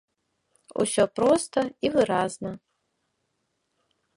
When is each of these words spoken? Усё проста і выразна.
Усё 0.83 1.03
проста 1.19 1.59
і 1.89 1.91
выразна. 1.99 2.51